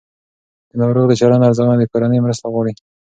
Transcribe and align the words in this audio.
د 0.69 0.71
ناروغ 0.81 1.05
د 1.09 1.13
چلند 1.19 1.47
ارزونه 1.47 1.73
د 1.77 1.83
کورنۍ 1.91 2.19
مرسته 2.25 2.45
غواړي. 2.53 2.73